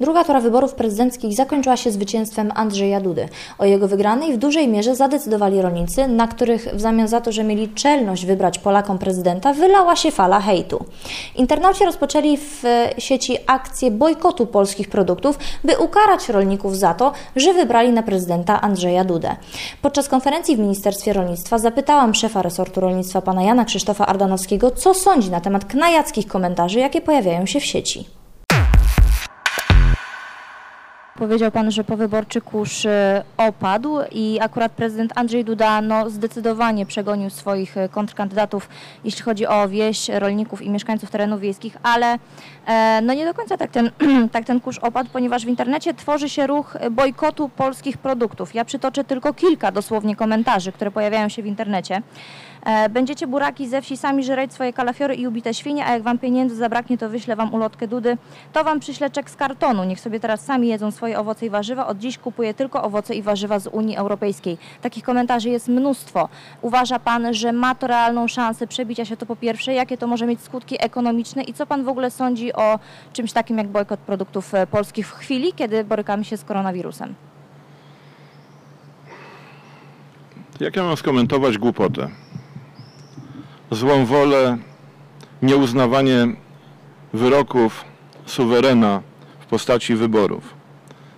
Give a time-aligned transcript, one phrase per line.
[0.00, 3.28] Druga tura wyborów prezydenckich zakończyła się zwycięstwem Andrzeja Dudy.
[3.58, 7.44] O jego wygranej w dużej mierze zadecydowali rolnicy, na których w zamian za to, że
[7.44, 10.84] mieli czelność wybrać Polakom prezydenta, wylała się fala hejtu.
[11.36, 12.62] Internauci rozpoczęli w
[12.98, 19.04] sieci akcję bojkotu polskich produktów, by ukarać rolników za to, że wybrali na prezydenta Andrzeja
[19.04, 19.36] Dudę.
[19.82, 25.30] Podczas konferencji w Ministerstwie Rolnictwa zapytałam szefa resortu rolnictwa pana Jana Krzysztofa Ardanowskiego, co sądzi
[25.30, 28.23] na temat knajackich komentarzy, jakie pojawiają się w sieci.
[31.18, 32.90] Powiedział Pan, że powyborczy kurz y,
[33.36, 38.68] opadł i akurat prezydent Andrzej Duda no, zdecydowanie przegonił swoich y, kontrkandydatów,
[39.04, 42.18] jeśli chodzi o wieś, rolników i mieszkańców terenów wiejskich, ale
[42.66, 43.90] e, no nie do końca tak ten,
[44.32, 48.54] tak ten kurz opadł, ponieważ w internecie tworzy się ruch bojkotu polskich produktów.
[48.54, 52.02] Ja przytoczę tylko kilka dosłownie komentarzy, które pojawiają się w internecie.
[52.64, 56.18] E, będziecie buraki ze wsi sami żreć swoje kalafiory i ubite świnie, a jak wam
[56.18, 58.16] pieniędzy zabraknie, to wyślę wam ulotkę Dudy.
[58.52, 59.84] To wam przyślę czek z kartonu.
[59.84, 61.86] Niech sobie teraz sami jedzą swoje owoce i warzywa.
[61.86, 64.58] Od dziś kupuję tylko owoce i warzywa z Unii Europejskiej.
[64.82, 66.28] Takich komentarzy jest mnóstwo.
[66.62, 69.74] Uważa pan, że ma to realną szansę przebicia się to po pierwsze?
[69.74, 72.78] Jakie to może mieć skutki ekonomiczne i co pan w ogóle sądzi o
[73.12, 77.14] czymś takim jak bojkot produktów e, polskich w chwili, kiedy borykamy się z koronawirusem?
[80.60, 82.23] Jak ja mam skomentować głupotę?
[83.70, 84.58] Złą wolę,
[85.42, 86.26] nieuznawanie
[87.12, 87.84] wyroków
[88.26, 89.02] suwerena
[89.40, 90.54] w postaci wyborów.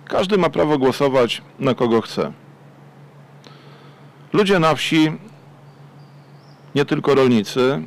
[0.05, 2.31] Każdy ma prawo głosować na kogo chce.
[4.33, 5.11] Ludzie na wsi,
[6.75, 7.81] nie tylko rolnicy,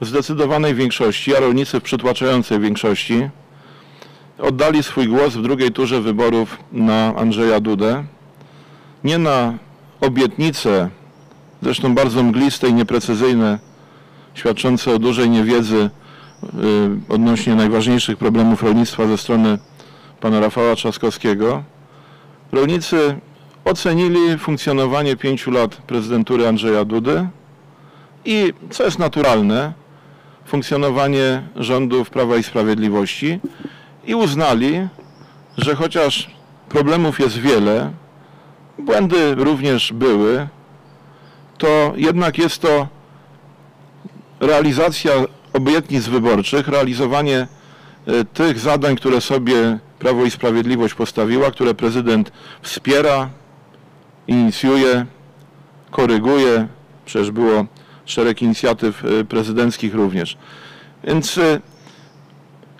[0.00, 3.28] w zdecydowanej większości, a rolnicy w przytłaczającej większości,
[4.38, 8.04] oddali swój głos w drugiej turze wyborów na Andrzeja Dudę.
[9.04, 9.54] Nie na
[10.00, 10.90] obietnice,
[11.62, 13.58] zresztą bardzo mgliste i nieprecyzyjne,
[14.34, 15.90] świadczące o dużej niewiedzy
[16.44, 16.50] y,
[17.08, 19.58] odnośnie najważniejszych problemów rolnictwa ze strony
[20.20, 21.62] pana Rafała Trzaskowskiego.
[22.52, 23.16] Rolnicy
[23.64, 27.28] ocenili funkcjonowanie pięciu lat prezydentury Andrzeja Dudy
[28.24, 29.72] i, co jest naturalne,
[30.46, 33.40] funkcjonowanie rządów Prawa i Sprawiedliwości
[34.06, 34.88] i uznali,
[35.58, 36.30] że chociaż
[36.68, 37.92] problemów jest wiele,
[38.78, 40.48] błędy również były,
[41.58, 42.88] to jednak jest to
[44.46, 45.12] realizacja
[45.52, 47.46] obietnic wyborczych, realizowanie
[48.06, 52.32] e, tych zadań, które sobie Prawo i Sprawiedliwość postawiła, które prezydent
[52.62, 53.30] wspiera,
[54.28, 55.06] inicjuje,
[55.90, 56.68] koryguje.
[57.04, 57.66] Przecież było
[58.04, 60.36] szereg inicjatyw e, prezydenckich również.
[61.04, 61.60] Więc e,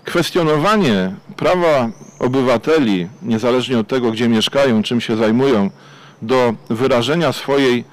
[0.05, 5.71] kwestionowanie prawa obywateli, niezależnie od tego, gdzie mieszkają, czym się zajmują,
[6.23, 7.85] do wyrażenia swojej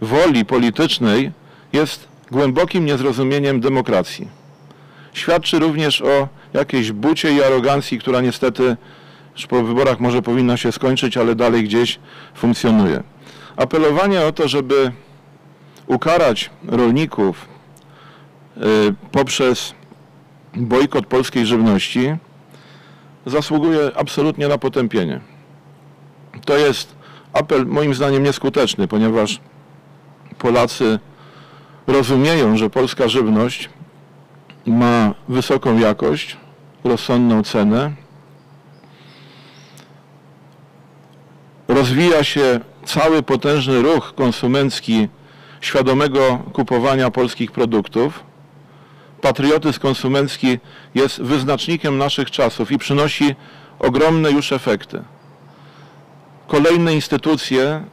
[0.00, 1.32] woli politycznej
[1.72, 4.28] jest głębokim niezrozumieniem demokracji.
[5.12, 8.76] Świadczy również o jakiejś bucie i arogancji, która niestety
[9.36, 11.98] już po wyborach może powinna się skończyć, ale dalej gdzieś
[12.34, 13.02] funkcjonuje.
[13.56, 14.92] Apelowanie o to, żeby
[15.86, 17.48] ukarać rolników
[18.56, 18.60] y,
[19.12, 19.74] poprzez
[20.54, 22.16] bojkot polskiej żywności
[23.26, 25.20] zasługuje absolutnie na potępienie.
[26.44, 26.94] To jest
[27.32, 29.40] apel moim zdaniem nieskuteczny, ponieważ
[30.38, 30.98] Polacy
[31.86, 33.70] rozumieją, że polska żywność
[34.66, 36.36] ma wysoką jakość,
[36.84, 37.92] rozsądną cenę.
[41.68, 45.08] Rozwija się cały potężny ruch konsumencki
[45.60, 48.24] świadomego kupowania polskich produktów.
[49.20, 50.58] Patriotyzm konsumencki
[50.94, 53.34] jest wyznacznikiem naszych czasów i przynosi
[53.78, 55.02] ogromne już efekty.
[56.46, 57.84] Kolejne instytucje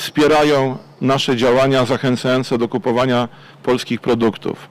[0.00, 3.28] wspierają nasze działania zachęcające do kupowania
[3.62, 4.68] polskich produktów.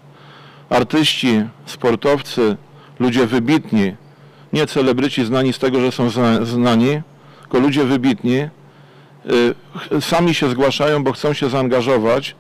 [0.70, 2.58] Artyści, sportowcy,
[3.00, 3.96] ludzie wybitni,
[4.54, 6.10] nie celebryci znani z tego, że są
[6.44, 7.02] znani,
[7.42, 8.38] tylko ludzie wybitni,
[9.92, 12.36] y, sami się zgłaszają, bo chcą się zaangażować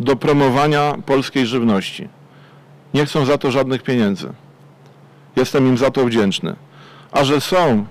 [0.00, 2.08] do promowania polskiej żywności.
[2.94, 4.32] Nie chcą za to żadnych pieniędzy.
[5.36, 6.56] Jestem im za to wdzięczny.
[7.12, 7.86] A że są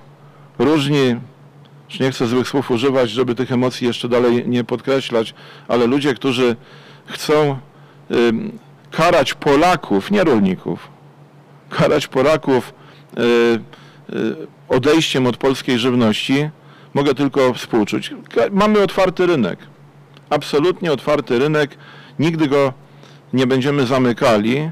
[0.59, 1.15] różni
[1.99, 5.33] nie chcę złych słów używać, żeby tych emocji jeszcze dalej nie podkreślać,
[5.67, 6.55] ale ludzie, którzy
[7.05, 7.57] chcą
[8.91, 10.87] karać Polaków, nie rolników,
[11.69, 12.73] karać Polaków
[13.17, 13.21] y,
[14.15, 14.35] y,
[14.69, 16.49] odejściem od polskiej żywności,
[16.93, 18.13] mogę tylko współczuć.
[18.51, 19.59] Mamy otwarty rynek,
[20.29, 21.77] absolutnie otwarty rynek,
[22.19, 22.73] nigdy go
[23.33, 24.71] nie będziemy zamykali.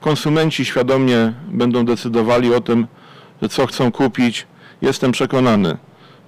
[0.00, 2.86] Konsumenci świadomie będą decydowali o tym,
[3.50, 4.46] co chcą kupić.
[4.82, 5.76] Jestem przekonany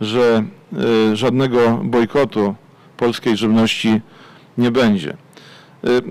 [0.03, 0.45] że
[1.13, 2.55] y, żadnego bojkotu
[2.97, 4.01] polskiej żywności
[4.59, 5.11] nie będzie.
[5.11, 6.03] Y,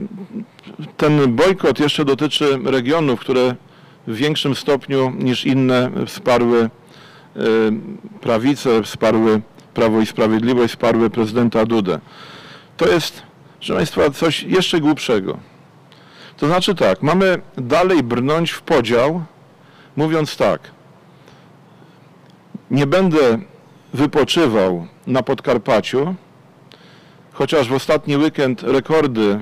[0.97, 3.55] ten bojkot jeszcze dotyczy regionów, które
[4.07, 6.69] w większym stopniu niż inne wsparły y,
[8.21, 9.41] prawicę, wsparły
[9.73, 11.99] Prawo i Sprawiedliwość, wsparły prezydenta Dudę.
[12.77, 13.23] To jest,
[13.57, 15.37] proszę Państwa, coś jeszcze głupszego.
[16.37, 19.23] To znaczy tak, mamy dalej brnąć w podział,
[19.95, 20.71] mówiąc tak,
[22.71, 23.39] nie będę
[23.93, 26.15] wypoczywał na Podkarpaciu,
[27.33, 29.39] chociaż w ostatni weekend rekordy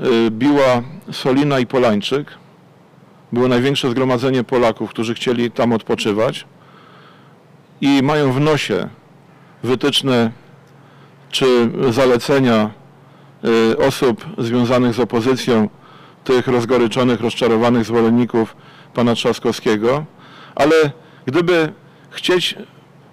[0.00, 0.82] y, biła
[1.12, 2.30] Solina i Polańczyk.
[3.32, 6.44] Było największe zgromadzenie Polaków, którzy chcieli tam odpoczywać
[7.80, 8.88] i mają w nosie
[9.62, 10.30] wytyczne
[11.30, 12.70] czy zalecenia
[13.72, 15.68] y, osób związanych z opozycją,
[16.24, 18.56] tych rozgoryczonych, rozczarowanych zwolenników
[18.94, 20.04] pana Trzaskowskiego,
[20.54, 20.90] ale
[21.26, 21.72] gdyby
[22.10, 22.54] chcieć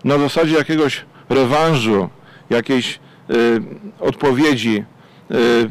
[0.03, 2.09] na zasadzie jakiegoś rewanżu,
[2.49, 3.61] jakiejś y,
[3.99, 4.83] odpowiedzi,
[5.31, 5.69] y,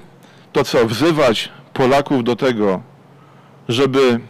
[0.53, 2.83] to co, wzywać Polaków do tego,
[3.69, 4.21] żeby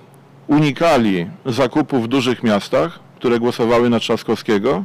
[0.46, 4.84] unikali zakupów w dużych miastach, które głosowały na Trzaskowskiego,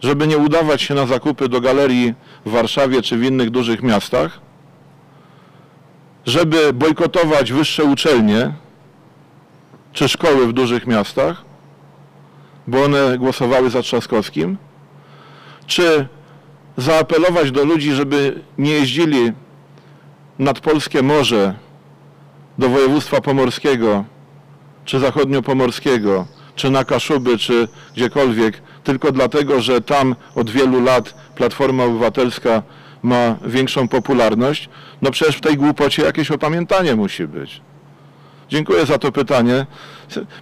[0.00, 2.14] żeby nie udawać się na zakupy do galerii
[2.46, 4.40] w Warszawie czy w innych dużych miastach,
[6.26, 8.52] żeby bojkotować wyższe uczelnie
[9.92, 11.44] czy szkoły w dużych miastach,
[12.70, 14.56] bo one głosowały za Trzaskowskim,
[15.66, 16.08] czy
[16.76, 19.32] zaapelować do ludzi, żeby nie jeździli
[20.38, 21.54] nad polskie morze
[22.58, 24.04] do województwa pomorskiego,
[24.84, 31.84] czy zachodniopomorskiego, czy na Kaszuby, czy gdziekolwiek, tylko dlatego, że tam od wielu lat Platforma
[31.84, 32.62] Obywatelska
[33.02, 34.68] ma większą popularność,
[35.02, 37.60] no przecież w tej głupocie jakieś opamiętanie musi być.
[38.50, 39.66] Dziękuję za to pytanie.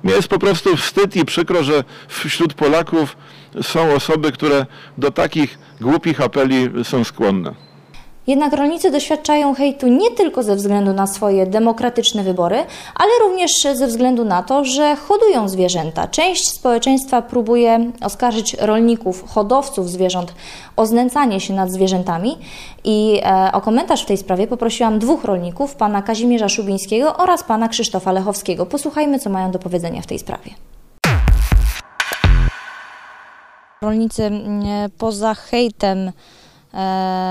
[0.02, 3.16] Mnie jest po prostu wstyd i przykro, że wśród Polaków
[3.62, 4.66] są osoby, które
[4.98, 7.67] do takich głupich apeli są skłonne.
[8.28, 12.64] Jednak rolnicy doświadczają hejtu nie tylko ze względu na swoje demokratyczne wybory,
[12.94, 16.08] ale również ze względu na to, że hodują zwierzęta.
[16.08, 20.34] Część społeczeństwa próbuje oskarżyć rolników, hodowców zwierząt
[20.76, 22.38] o znęcanie się nad zwierzętami
[22.84, 27.68] i e, o komentarz w tej sprawie poprosiłam dwóch rolników, pana Kazimierza Szubińskiego oraz pana
[27.68, 28.66] Krzysztofa Lechowskiego.
[28.66, 30.50] Posłuchajmy, co mają do powiedzenia w tej sprawie.
[33.82, 36.12] Rolnicy mm, poza hejtem e,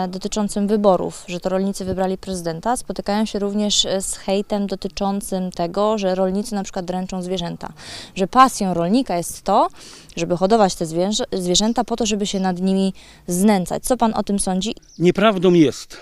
[0.07, 5.97] dotyczącym wyborów, że to rolnicy wybrali prezydenta, spotykają się również e, z hejtem dotyczącym tego,
[5.97, 7.73] że rolnicy na przykład dręczą zwierzęta.
[8.15, 9.67] Że pasją rolnika jest to,
[10.15, 12.93] żeby hodować te zwierzę, zwierzęta po to, żeby się nad nimi
[13.27, 13.83] znęcać.
[13.83, 14.75] Co pan o tym sądzi?
[14.99, 15.97] Nieprawdą jest,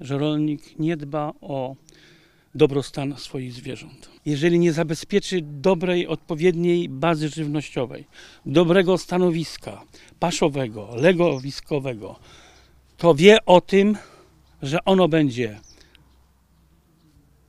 [0.00, 1.74] że rolnik nie dba o
[2.54, 4.08] dobrostan swoich zwierząt.
[4.26, 8.04] Jeżeli nie zabezpieczy dobrej, odpowiedniej bazy żywnościowej,
[8.46, 9.82] dobrego stanowiska
[10.20, 12.16] paszowego, legowiskowego,
[13.02, 13.96] to wie o tym,
[14.62, 15.60] że ono będzie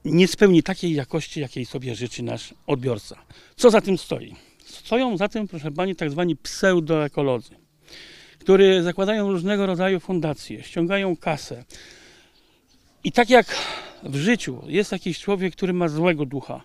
[0.06, 3.16] nie spełni takiej jakości, jakiej sobie życzy nasz odbiorca.
[3.56, 4.36] Co za tym stoi?
[4.66, 7.56] Stoją za tym, proszę pani, tak zwani pseudoekolodzy,
[8.40, 11.64] którzy zakładają różnego rodzaju fundacje, ściągają kasę.
[13.04, 13.56] I tak jak
[14.04, 16.64] w życiu jest jakiś człowiek, który ma złego ducha,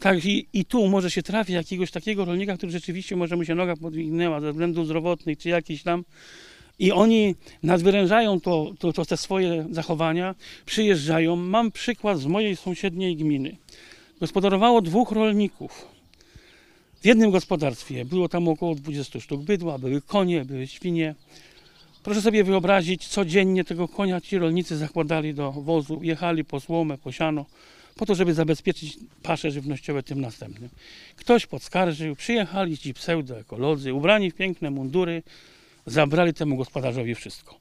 [0.00, 3.54] tak i, i tu może się trafi jakiegoś takiego rolnika, który rzeczywiście może mu się
[3.54, 6.04] noga podwinęła ze względów zdrowotnych, czy jakiś tam,
[6.78, 10.34] i oni nadwyrężają to, to, to te swoje zachowania,
[10.66, 11.36] przyjeżdżają.
[11.36, 13.56] Mam przykład z mojej sąsiedniej gminy.
[14.20, 15.88] Gospodarowało dwóch rolników.
[17.00, 21.14] W jednym gospodarstwie było tam około 20 sztuk bydła, były konie, były świnie.
[22.02, 27.12] Proszę sobie wyobrazić, codziennie tego konia ci rolnicy zakładali do wozu, jechali po słomę, po
[27.12, 27.44] siano,
[27.96, 30.68] po to, żeby zabezpieczyć pasze żywnościowe tym następnym.
[31.16, 35.22] Ktoś podskarżył, przyjechali ci pseudoekolodzy, ubrani w piękne mundury,
[35.88, 37.58] zabrali temu gospodarzowi wszystko.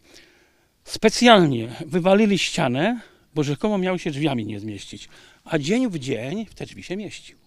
[0.83, 3.01] Specjalnie wywalili ścianę,
[3.35, 5.09] bo rzekomo miał się drzwiami nie zmieścić,
[5.45, 7.37] a dzień w dzień w te drzwi się mieścił.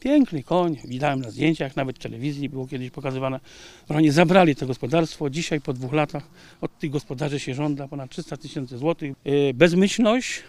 [0.00, 3.40] Piękny koń, widziałem na zdjęciach, nawet w telewizji było kiedyś pokazywane.
[3.88, 6.30] Oni zabrali to gospodarstwo, dzisiaj po dwóch latach
[6.60, 9.14] od tych gospodarzy się żąda ponad 300 tysięcy złotych.
[9.24, 10.42] Yy, Bezmyślność,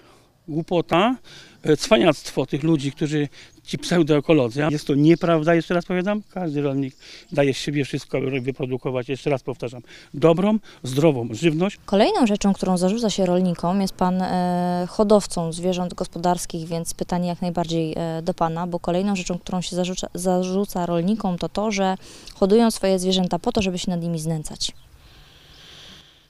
[0.47, 1.15] głupota,
[1.63, 3.27] e, cwaniactwo tych ludzi, którzy
[3.63, 4.63] ci pseudoekolodzy.
[4.71, 6.95] Jest to nieprawda, jeszcze raz powiadam, każdy rolnik
[7.31, 9.81] daje z siebie wszystko, aby wyprodukować, jeszcze raz powtarzam,
[10.13, 11.79] dobrą, zdrową żywność.
[11.85, 17.41] Kolejną rzeczą, którą zarzuca się rolnikom, jest pan e, hodowcą zwierząt gospodarskich, więc pytanie jak
[17.41, 21.95] najbardziej e, do pana, bo kolejną rzeczą, którą się zarzuca, zarzuca rolnikom, to to, że
[22.35, 24.71] hodują swoje zwierzęta po to, żeby się nad nimi znęcać.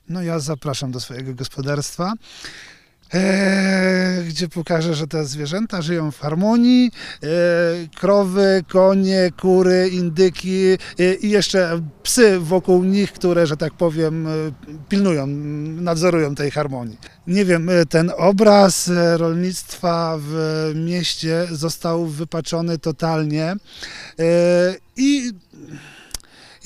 [0.09, 2.13] No ja zapraszam do swojego gospodarstwa.
[3.13, 6.91] E, gdzie pokaże, że te zwierzęta żyją w harmonii.
[7.23, 7.27] E,
[7.95, 14.31] krowy, konie, kury, indyki e, i jeszcze psy wokół nich, które, że tak powiem, e,
[14.89, 15.27] pilnują,
[15.81, 16.97] nadzorują tej harmonii.
[17.27, 23.55] Nie wiem, e, ten obraz e, rolnictwa w mieście został wypaczony totalnie
[24.97, 25.31] i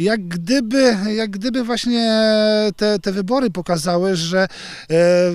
[0.03, 2.21] jak gdyby, jak gdyby właśnie
[2.75, 4.47] te, te wybory pokazały, że e,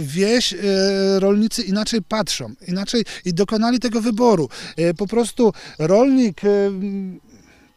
[0.00, 0.56] wieś, e,
[1.20, 4.48] rolnicy inaczej patrzą, inaczej i dokonali tego wyboru.
[4.76, 6.40] E, po prostu rolnik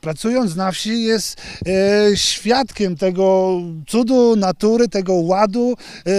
[0.02, 5.76] pracując na wsi jest e, świadkiem tego cudu natury, tego ładu.
[6.08, 6.12] E,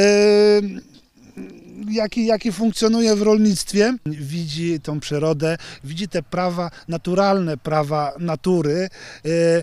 [1.90, 8.88] jaki, jaki funkcjonuje w rolnictwie, widzi tą przyrodę, widzi te prawa naturalne, prawa natury.
[9.24, 9.62] e,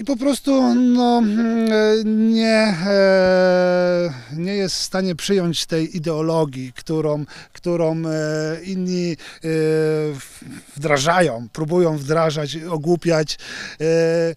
[0.00, 7.24] i po prostu no, mm, nie, e, nie jest w stanie przyjąć tej ideologii, którą,
[7.52, 9.16] którą e, inni e,
[10.76, 13.38] wdrażają, próbują wdrażać, ogłupiać.
[13.80, 14.34] E,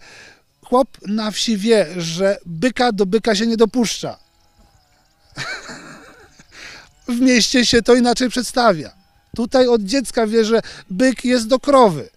[0.64, 4.18] Chłop na wsi wie, że byka do byka się nie dopuszcza.
[7.08, 8.94] W mieście się to inaczej przedstawia.
[9.36, 12.10] Tutaj od dziecka wie, że byk jest do krowy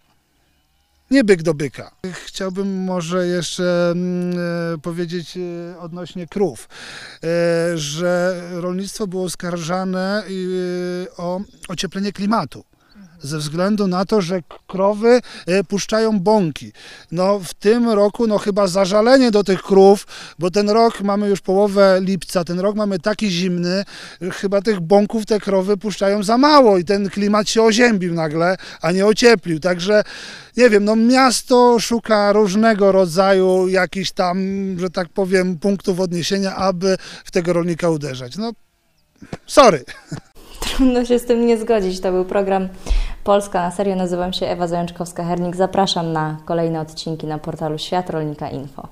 [1.10, 1.90] nie byk do byka.
[2.12, 4.38] Chciałbym może jeszcze mm,
[4.74, 6.68] e, powiedzieć e, odnośnie krów,
[7.24, 10.22] e, że rolnictwo było oskarżane
[11.16, 12.64] o ocieplenie klimatu.
[13.22, 16.72] Ze względu na to, że krowy e, puszczają bąki.
[17.12, 20.06] No w tym roku no chyba zażalenie do tych krów,
[20.38, 23.84] bo ten rok mamy już połowę lipca, ten rok mamy taki zimny,
[24.20, 28.56] że chyba tych bąków te krowy puszczają za mało i ten klimat się oziębił nagle,
[28.80, 29.60] a nie ocieplił.
[29.60, 30.02] Także
[30.56, 34.38] nie wiem, no miasto szuka różnego rodzaju jakichś tam,
[34.78, 38.36] że tak powiem, punktów odniesienia, aby w tego rolnika uderzać.
[38.36, 38.52] No,
[39.46, 39.84] sorry.
[40.60, 42.00] Trudno się z tym nie zgodzić.
[42.00, 42.68] To był program
[43.26, 43.96] Polska na serio.
[43.96, 45.56] Nazywam się Ewa Zajączkowska-Hernik.
[45.56, 48.88] Zapraszam na kolejne odcinki na portalu Świat Rolnika Info.